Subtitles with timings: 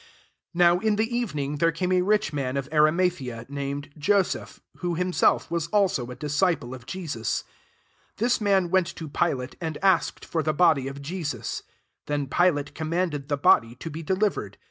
[0.01, 4.95] 5r NOW in the evening, there came a rich man of Arimathea, named Joseph, who
[4.95, 7.41] himself was also a disciple of Jesus.
[8.17, 11.61] 58 This man went to Pilate, anfi asked for the body of Jesus.
[12.07, 14.57] Then Pilate com manded the body to be deliver ed.